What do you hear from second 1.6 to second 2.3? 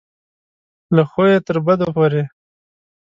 بدو پورې.